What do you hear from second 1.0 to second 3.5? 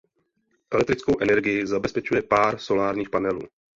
energii zabezpečuje pár solárních panelů.